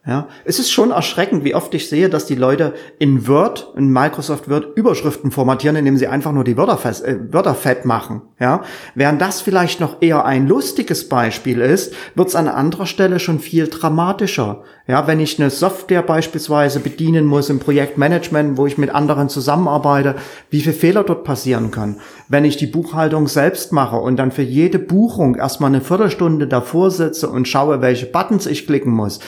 [0.05, 3.88] Ja, es ist schon erschreckend, wie oft ich sehe, dass die Leute in Word, in
[3.88, 8.23] Microsoft Word Überschriften formatieren, indem sie einfach nur die Wörter, fest, äh, Wörter fett machen.
[8.41, 8.62] Ja,
[8.97, 13.38] während das vielleicht noch eher ein lustiges Beispiel ist, wird es an anderer Stelle schon
[13.38, 14.65] viel dramatischer.
[14.88, 20.17] Ja, wenn ich eine Software beispielsweise bedienen muss im Projektmanagement, wo ich mit anderen zusammenarbeite,
[20.51, 22.01] wie viele Fehler dort passieren können.
[22.27, 26.91] Wenn ich die Buchhaltung selbst mache und dann für jede Buchung erstmal eine Viertelstunde davor
[26.91, 29.21] sitze und schaue, welche Buttons ich klicken muss,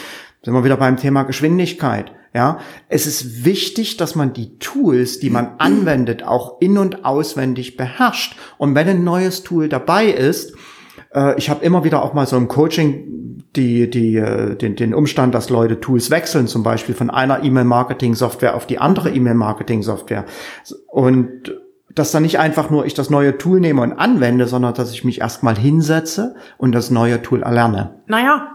[0.44, 2.12] sind wir wieder beim Thema Geschwindigkeit.
[2.34, 7.76] Ja, es ist wichtig, dass man die Tools, die man anwendet, auch in und auswendig
[7.76, 8.36] beherrscht.
[8.58, 10.54] Und wenn ein neues Tool dabei ist,
[11.14, 14.94] äh, ich habe immer wieder auch mal so im Coaching die, die, äh, den, den
[14.94, 20.24] Umstand, dass Leute Tools wechseln, zum Beispiel von einer E-Mail-Marketing-Software auf die andere E-Mail-Marketing-Software.
[20.88, 21.54] Und
[21.94, 25.04] dass dann nicht einfach nur ich das neue Tool nehme und anwende, sondern dass ich
[25.04, 28.02] mich erstmal hinsetze und das neue Tool erlerne.
[28.06, 28.53] Naja,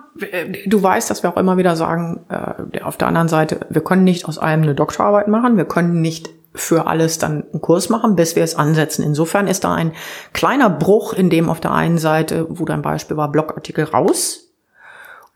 [0.65, 4.03] du weißt, dass wir auch immer wieder sagen, äh, auf der anderen Seite, wir können
[4.03, 8.15] nicht aus allem eine Doktorarbeit machen, wir können nicht für alles dann einen Kurs machen,
[8.15, 9.03] bis wir es ansetzen.
[9.03, 9.93] Insofern ist da ein
[10.33, 14.49] kleiner Bruch, in dem auf der einen Seite, wo dein Beispiel war, Blogartikel raus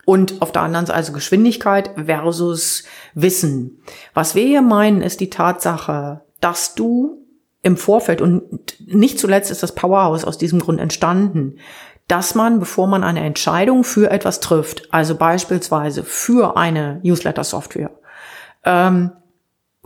[0.04, 2.84] und auf der anderen Seite also Geschwindigkeit versus
[3.14, 3.82] Wissen.
[4.12, 7.24] Was wir hier meinen, ist die Tatsache, dass du
[7.62, 11.56] im Vorfeld und nicht zuletzt ist das Powerhouse aus diesem Grund entstanden,
[12.08, 17.90] dass man, bevor man eine Entscheidung für etwas trifft, also beispielsweise für eine Newsletter-Software,
[18.64, 19.12] ähm,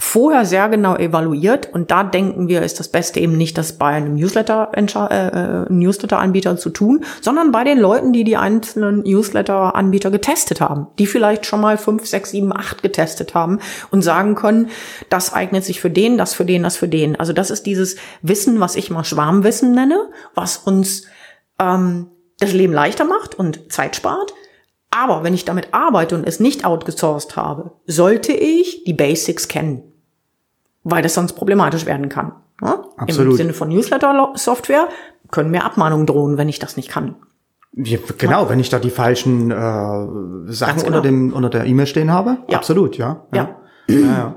[0.00, 3.88] vorher sehr genau evaluiert und da denken wir, ist das Beste eben nicht, das bei
[3.88, 10.12] einem Newsletter äh, äh, Newsletter-Anbieter zu tun, sondern bei den Leuten, die die einzelnen Newsletter-Anbieter
[10.12, 13.58] getestet haben, die vielleicht schon mal fünf, sechs, sieben, acht getestet haben
[13.90, 14.70] und sagen können,
[15.10, 17.18] das eignet sich für den, das für den, das für den.
[17.18, 21.08] Also das ist dieses Wissen, was ich mal Schwarmwissen nenne, was uns
[21.60, 24.32] ähm, das Leben leichter macht und Zeit spart.
[24.90, 29.82] Aber wenn ich damit arbeite und es nicht outgesourced habe, sollte ich die Basics kennen,
[30.82, 32.32] weil das sonst problematisch werden kann.
[32.62, 32.84] Ja?
[32.96, 33.32] Absolut.
[33.32, 34.88] Im Sinne von Newsletter-Software
[35.30, 37.16] können mir Abmahnungen drohen, wenn ich das nicht kann.
[37.74, 38.48] Ja, genau, ja.
[38.48, 40.86] wenn ich da die falschen äh, Sachen genau.
[40.86, 42.38] unter dem unter der E-Mail stehen habe.
[42.48, 42.58] Ja.
[42.58, 43.26] Absolut, ja.
[43.32, 43.56] Ja.
[43.88, 43.96] ja.
[43.98, 44.34] ja.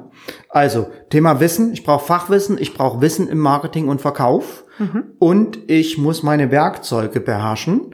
[0.49, 1.73] Also Thema Wissen.
[1.73, 2.57] Ich brauche Fachwissen.
[2.59, 4.65] Ich brauche Wissen im Marketing und Verkauf.
[4.81, 5.03] Mhm.
[5.19, 7.93] Und ich muss meine Werkzeuge beherrschen.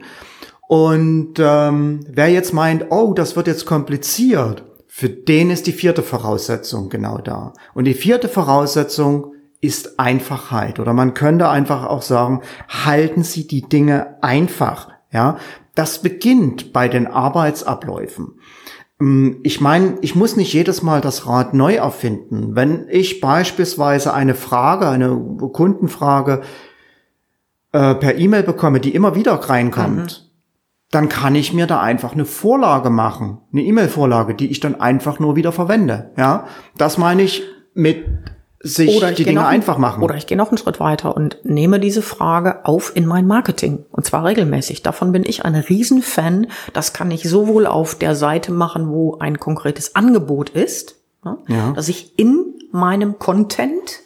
[0.68, 6.02] Und ähm, wer jetzt meint, oh, das wird jetzt kompliziert, für den ist die vierte
[6.02, 7.52] Voraussetzung genau da.
[7.74, 10.80] Und die vierte Voraussetzung ist Einfachheit.
[10.80, 14.88] Oder man könnte einfach auch sagen, halten Sie die Dinge einfach.
[15.12, 15.38] Ja,
[15.74, 18.40] das beginnt bei den Arbeitsabläufen.
[19.00, 22.54] Ähm, ich meine, ich muss nicht jedes Mal das Rad neu erfinden.
[22.54, 25.16] Wenn ich beispielsweise eine Frage, eine
[25.52, 26.42] Kundenfrage
[27.72, 30.30] äh, per E-Mail bekomme, die immer wieder reinkommt, mhm.
[30.90, 35.18] dann kann ich mir da einfach eine Vorlage machen, eine E-Mail-Vorlage, die ich dann einfach
[35.18, 36.10] nur wieder verwende.
[36.16, 37.42] Ja, das meine ich
[37.74, 38.04] mit
[38.60, 40.02] sich die Dinge einfach machen.
[40.02, 43.84] Oder ich gehe noch einen Schritt weiter und nehme diese Frage auf in mein Marketing.
[43.90, 44.82] Und zwar regelmäßig.
[44.82, 46.48] Davon bin ich ein Riesenfan.
[46.72, 51.38] Das kann ich sowohl auf der Seite machen, wo ein konkretes Angebot ist, ne?
[51.46, 51.72] ja.
[51.72, 54.00] dass ich in meinem Content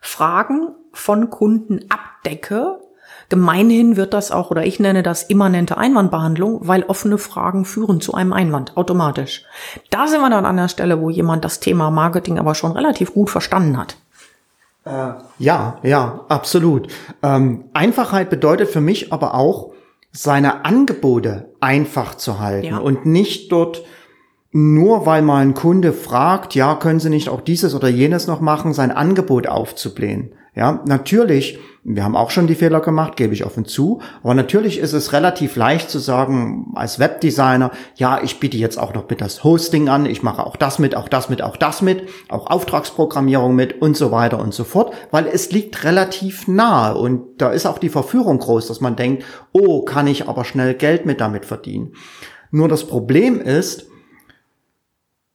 [0.00, 2.80] Fragen von Kunden abdecke.
[3.28, 8.14] Gemeinhin wird das auch, oder ich nenne das immanente Einwandbehandlung, weil offene Fragen führen zu
[8.14, 9.44] einem Einwand automatisch.
[9.90, 13.12] Da sind wir dann an der Stelle, wo jemand das Thema Marketing aber schon relativ
[13.12, 13.96] gut verstanden hat.
[14.84, 16.88] Äh, ja, ja, absolut.
[17.22, 19.72] Ähm, Einfachheit bedeutet für mich aber auch,
[20.10, 22.78] seine Angebote einfach zu halten ja.
[22.78, 23.84] und nicht dort
[24.50, 28.40] nur weil mal ein Kunde fragt, ja, können Sie nicht auch dieses oder jenes noch
[28.40, 30.32] machen, sein Angebot aufzublähen.
[30.54, 34.78] Ja, natürlich, wir haben auch schon die Fehler gemacht, gebe ich offen zu, aber natürlich
[34.78, 39.22] ist es relativ leicht zu sagen, als Webdesigner, ja, ich biete jetzt auch noch mit
[39.22, 42.48] das Hosting an, ich mache auch das mit, auch das mit, auch das mit, auch
[42.48, 47.50] Auftragsprogrammierung mit und so weiter und so fort, weil es liegt relativ nahe und da
[47.50, 51.22] ist auch die Verführung groß, dass man denkt, oh, kann ich aber schnell Geld mit
[51.22, 51.94] damit verdienen.
[52.50, 53.86] Nur das Problem ist,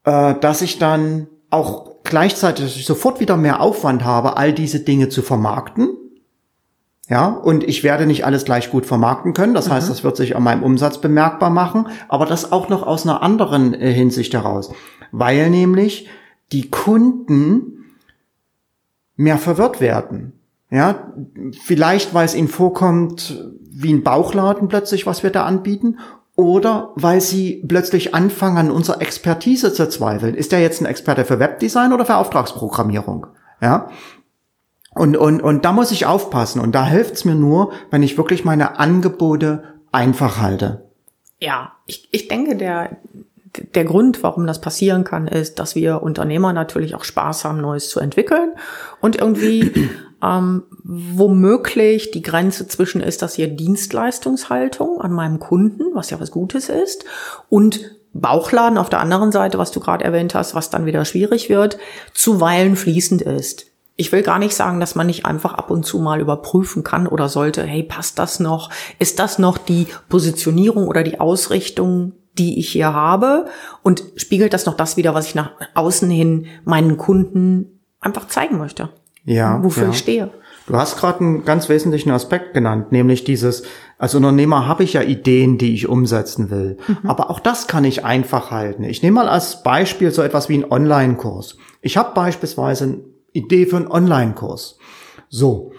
[0.04, 5.22] äh, dass ich dann auch gleichzeitig sofort wieder mehr Aufwand habe, all diese Dinge zu
[5.22, 5.98] vermarkten.
[7.14, 9.54] Ja, und ich werde nicht alles gleich gut vermarkten können.
[9.54, 9.74] Das mhm.
[9.74, 13.22] heißt, das wird sich an meinem Umsatz bemerkbar machen, aber das auch noch aus einer
[13.22, 14.72] anderen äh, Hinsicht heraus.
[15.12, 16.10] Weil nämlich
[16.52, 17.86] die Kunden
[19.16, 20.34] mehr verwirrt werden.
[20.72, 21.14] Ja,
[21.62, 26.00] vielleicht, weil es ihnen vorkommt, wie ein Bauchladen plötzlich, was wir da anbieten,
[26.36, 30.34] oder weil sie plötzlich anfangen, an unserer Expertise zu zweifeln.
[30.34, 33.28] Ist der jetzt ein Experte für Webdesign oder für Auftragsprogrammierung?
[33.62, 33.92] Ja.
[34.96, 36.60] Und, und, und da muss ich aufpassen.
[36.62, 40.90] Und da hilft es mir nur, wenn ich wirklich meine Angebote einfach halte.
[41.40, 42.98] Ja, ich, ich denke, der,
[43.76, 47.90] der Grund, warum das passieren kann, ist, dass wir Unternehmer natürlich auch Spaß haben, Neues
[47.90, 48.54] zu entwickeln
[49.02, 49.90] und irgendwie
[50.24, 56.32] ähm, womöglich die Grenze zwischen ist das hier Dienstleistungshaltung an meinem Kunden, was ja was
[56.32, 57.06] Gutes ist,
[57.50, 57.82] und
[58.14, 61.80] Bauchladen auf der anderen Seite, was du gerade erwähnt hast, was dann wieder schwierig wird,
[62.14, 63.73] zuweilen fließend ist.
[63.96, 67.08] Ich will gar nicht sagen, dass man nicht einfach ab und zu mal überprüfen kann
[67.08, 68.70] oder sollte, hey, passt das noch?
[69.00, 73.46] Ist das noch die Positionierung oder die Ausrichtung, die ich hier habe?
[73.84, 78.58] Und spiegelt das noch das wieder, was ich nach außen hin meinen Kunden einfach zeigen
[78.58, 78.90] möchte?
[79.26, 79.90] ja, wofür ja.
[79.90, 80.30] ich stehe.
[80.68, 83.64] Du hast gerade einen ganz wesentlichen Aspekt genannt, nämlich dieses,
[83.98, 86.78] als Unternehmer habe ich ja Ideen, die ich umsetzen will.
[86.88, 87.10] Mhm.
[87.10, 88.84] Aber auch das kann ich einfach halten.
[88.84, 91.58] Ich nehme mal als Beispiel so etwas wie einen Online-Kurs.
[91.82, 93.00] Ich habe beispielsweise
[93.34, 94.78] Idee für einen Online-Kurs.
[95.30, 95.74] So,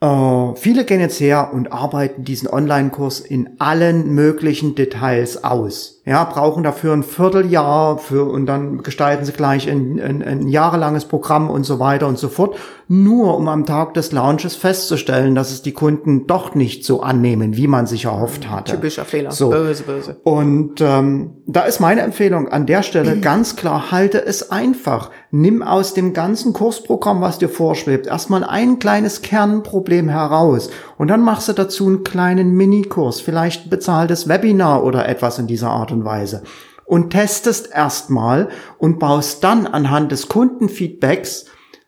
[0.00, 6.01] äh, viele gehen jetzt her und arbeiten diesen Online-Kurs in allen möglichen Details aus.
[6.04, 11.04] Ja, brauchen dafür ein Vierteljahr für und dann gestalten sie gleich ein, ein, ein jahrelanges
[11.04, 12.56] Programm und so weiter und so fort,
[12.88, 17.56] nur um am Tag des Launches festzustellen, dass es die Kunden doch nicht so annehmen,
[17.56, 18.72] wie man sich erhofft hatte.
[18.72, 19.30] Typischer Fehler.
[19.30, 19.50] So.
[19.50, 20.16] Böse, böse.
[20.24, 25.10] Und ähm, da ist meine Empfehlung an der Stelle ganz klar, halte es einfach.
[25.30, 31.22] Nimm aus dem ganzen Kursprogramm, was dir vorschwebt, erstmal ein kleines Kernproblem heraus und dann
[31.22, 35.91] machst du dazu einen kleinen Minikurs, vielleicht ein bezahltes Webinar oder etwas in dieser Art
[35.92, 36.42] und Weise
[36.84, 41.46] und testest erstmal und baust dann anhand des Kundenfeedbacks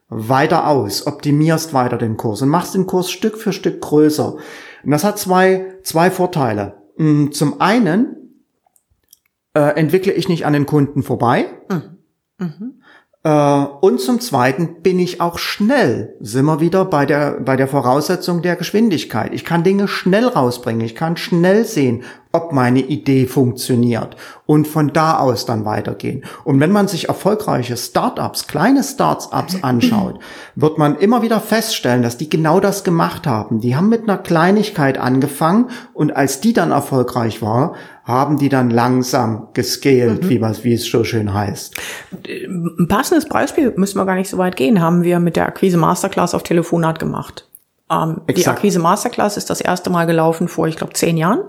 [0.09, 4.37] weiter aus, optimierst weiter den Kurs und machst den Kurs Stück für Stück größer.
[4.85, 6.83] Und das hat zwei, zwei Vorteile.
[6.97, 8.25] Mm, zum einen
[9.55, 11.47] äh, entwickle ich nicht an den Kunden vorbei.
[11.69, 11.99] Mhm.
[12.39, 12.83] Mhm.
[13.25, 16.17] Äh, und zum Zweiten bin ich auch schnell.
[16.21, 19.33] Sind wir wieder bei der, bei der Voraussetzung der Geschwindigkeit.
[19.33, 20.85] Ich kann Dinge schnell rausbringen.
[20.85, 26.25] Ich kann schnell sehen, ob meine Idee funktioniert und von da aus dann weitergehen.
[26.45, 30.19] Und wenn man sich erfolgreiche Startups, kleine Startups anschaut,
[30.55, 33.61] wird man immer wieder feststellen, dass die genau das gemacht haben.
[33.61, 38.69] Die haben mit einer Kleinigkeit angefangen und als die dann erfolgreich war, haben die dann
[38.69, 40.29] langsam gescaled, mhm.
[40.29, 41.75] wie, was, wie es so schön heißt.
[42.27, 45.79] Ein passendes Beispiel, müssen wir gar nicht so weit gehen, haben wir mit der Akquise
[45.79, 47.49] Masterclass auf Telefonat gemacht.
[47.91, 51.41] Ähm, die Akquise Masterclass ist das erste Mal gelaufen vor, ich glaube, zehn Jahren.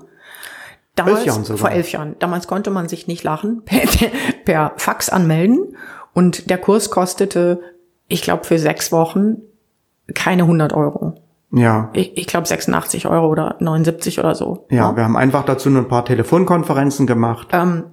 [0.95, 1.57] Damals, elf Jahren sogar.
[1.57, 2.15] Vor elf Jahren.
[2.19, 3.81] Damals konnte man sich nicht lachen, per,
[4.45, 5.75] per Fax anmelden.
[6.13, 7.59] Und der Kurs kostete,
[8.07, 9.37] ich glaube, für sechs Wochen
[10.13, 11.15] keine 100 Euro.
[11.51, 11.89] Ja.
[11.93, 14.65] Ich, ich glaube 86 Euro oder 79 oder so.
[14.69, 17.49] Ja, ja, wir haben einfach dazu nur ein paar Telefonkonferenzen gemacht.
[17.51, 17.85] Ähm,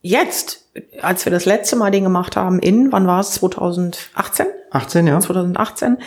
[0.00, 0.70] jetzt,
[1.02, 3.32] als wir das letzte Mal den gemacht haben, in, wann war es?
[3.32, 4.46] 2018?
[4.70, 5.20] 18, ja.
[5.20, 5.98] 2018,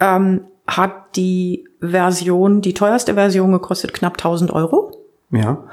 [0.00, 5.03] ähm, hat die Version, die teuerste Version gekostet knapp 1000 Euro.
[5.34, 5.64] Ja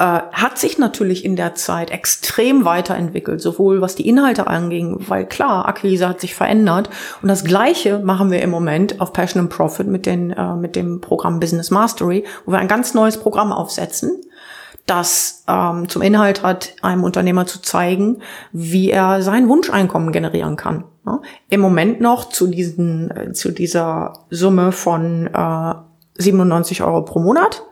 [0.00, 5.26] äh, hat sich natürlich in der Zeit extrem weiterentwickelt, sowohl was die Inhalte anging, weil
[5.26, 6.88] klar, Akquise hat sich verändert.
[7.20, 10.74] Und das Gleiche machen wir im Moment auf Passion and Profit mit, den, äh, mit
[10.74, 14.22] dem Programm Business Mastery, wo wir ein ganz neues Programm aufsetzen.
[14.86, 20.84] das ähm, zum Inhalt hat, einem Unternehmer zu zeigen, wie er sein Wunscheinkommen generieren kann.
[21.06, 21.20] Ja?
[21.48, 25.74] Im Moment noch zu diesen, äh, zu dieser Summe von äh,
[26.18, 27.62] 97 Euro pro Monat.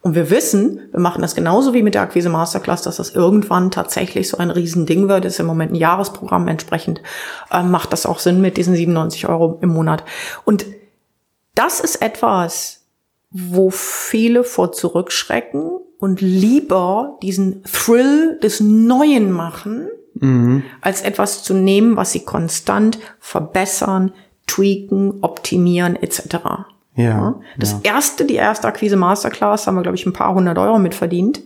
[0.00, 3.70] Und wir wissen, wir machen das genauso wie mit der Akquise Masterclass, dass das irgendwann
[3.70, 5.24] tatsächlich so ein Riesending wird.
[5.24, 6.46] Das ist im Moment ein Jahresprogramm.
[6.46, 7.02] Entsprechend
[7.50, 10.04] äh, macht das auch Sinn mit diesen 97 Euro im Monat.
[10.44, 10.66] Und
[11.54, 12.86] das ist etwas,
[13.30, 20.62] wo viele vor zurückschrecken und lieber diesen Thrill des Neuen machen, mhm.
[20.80, 24.12] als etwas zu nehmen, was sie konstant verbessern,
[24.46, 26.38] tweaken, optimieren etc.
[26.98, 27.94] Ja, das ja.
[27.94, 31.40] erste, die erste Akquise Masterclass, haben wir, glaube ich, ein paar hundert Euro mit verdient.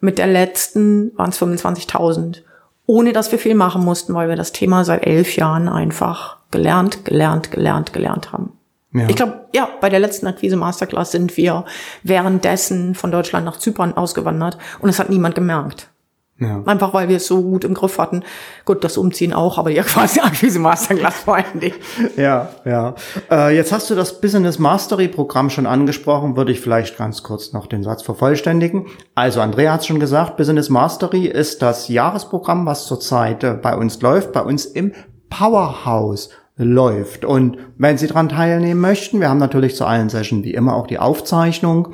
[0.00, 2.38] Mit der letzten waren es 25.000.
[2.86, 7.04] Ohne dass wir viel machen mussten, weil wir das Thema seit elf Jahren einfach gelernt,
[7.04, 8.54] gelernt, gelernt, gelernt haben.
[8.94, 9.06] Ja.
[9.10, 11.66] Ich glaube, ja, bei der letzten Akquise Masterclass sind wir
[12.02, 15.90] währenddessen von Deutschland nach Zypern ausgewandert und es hat niemand gemerkt.
[16.38, 16.62] Ja.
[16.66, 18.22] Einfach weil wir es so gut im Griff hatten.
[18.66, 21.76] Gut, das Umziehen auch, aber ja quasi Akquise Masterclass vor allen Dingen.
[22.16, 22.94] Ja, ja.
[23.30, 27.54] Äh, jetzt hast du das Business Mastery Programm schon angesprochen, würde ich vielleicht ganz kurz
[27.54, 28.86] noch den Satz vervollständigen.
[29.14, 33.74] Also Andrea hat es schon gesagt, Business Mastery ist das Jahresprogramm, was zurzeit äh, bei
[33.74, 34.92] uns läuft, bei uns im
[35.30, 37.24] Powerhouse läuft.
[37.24, 40.86] Und wenn Sie daran teilnehmen möchten, wir haben natürlich zu allen Sessions wie immer auch
[40.86, 41.88] die Aufzeichnung,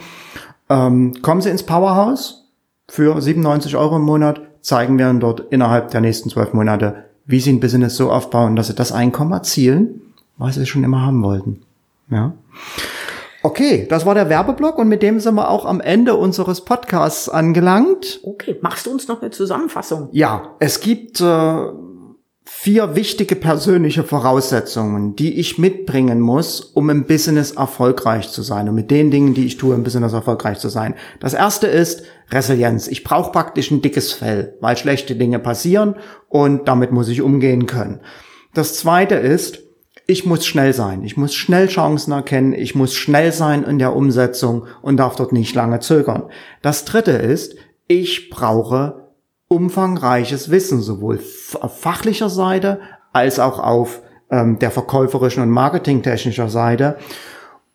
[0.68, 2.41] ähm, kommen Sie ins Powerhouse
[2.92, 7.40] für 97 Euro im Monat zeigen wir Ihnen dort innerhalb der nächsten zwölf Monate, wie
[7.40, 10.02] Sie ein Business so aufbauen, dass Sie das Einkommen erzielen,
[10.36, 11.62] was Sie schon immer haben wollten.
[12.10, 12.34] Ja.
[13.42, 17.30] Okay, das war der Werbeblock und mit dem sind wir auch am Ende unseres Podcasts
[17.30, 18.20] angelangt.
[18.24, 20.10] Okay, machst du uns noch eine Zusammenfassung?
[20.12, 21.24] Ja, es gibt äh,
[22.44, 28.74] vier wichtige persönliche Voraussetzungen, die ich mitbringen muss, um im Business erfolgreich zu sein und
[28.74, 30.94] mit den Dingen, die ich tue, im Business erfolgreich zu sein.
[31.20, 32.88] Das erste ist Resilienz.
[32.88, 35.96] Ich brauche praktisch ein dickes Fell, weil schlechte Dinge passieren
[36.28, 38.00] und damit muss ich umgehen können.
[38.54, 39.60] Das zweite ist,
[40.06, 41.04] ich muss schnell sein.
[41.04, 42.52] Ich muss schnell Chancen erkennen.
[42.52, 46.24] Ich muss schnell sein in der Umsetzung und darf dort nicht lange zögern.
[46.60, 47.54] Das dritte ist,
[47.86, 49.01] ich brauche
[49.52, 51.20] umfangreiches Wissen, sowohl
[51.60, 52.80] auf fachlicher Seite
[53.12, 56.96] als auch auf ähm, der verkäuferischen und marketingtechnischer Seite.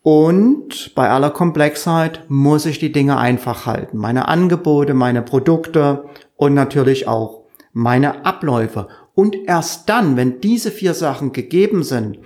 [0.01, 3.97] Und bei aller Komplexheit muss ich die Dinge einfach halten.
[3.97, 8.87] Meine Angebote, meine Produkte und natürlich auch meine Abläufe.
[9.13, 12.19] Und erst dann, wenn diese vier Sachen gegeben sind,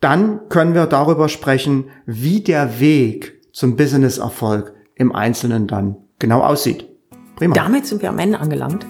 [0.00, 6.95] dann können wir darüber sprechen, wie der Weg zum Business-Erfolg im Einzelnen dann genau aussieht.
[7.36, 7.54] Prima.
[7.54, 8.84] Damit sind wir am Ende angelangt.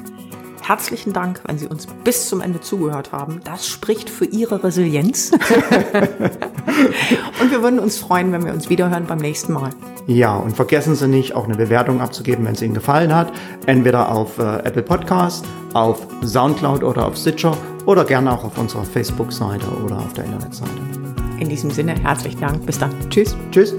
[0.62, 3.40] Herzlichen Dank, wenn Sie uns bis zum Ende zugehört haben.
[3.44, 5.30] Das spricht für Ihre Resilienz.
[7.40, 9.70] und wir würden uns freuen, wenn wir uns wiederhören beim nächsten Mal.
[10.08, 13.32] Ja, und vergessen Sie nicht, auch eine Bewertung abzugeben, wenn es Ihnen gefallen hat.
[13.66, 18.84] Entweder auf äh, Apple Podcast, auf Soundcloud oder auf Stitcher oder gerne auch auf unserer
[18.84, 20.72] Facebook-Seite oder auf der Internetseite.
[21.38, 22.66] In diesem Sinne, herzlichen Dank.
[22.66, 22.90] Bis dann.
[23.08, 23.36] Tschüss.
[23.52, 23.76] Tschüss.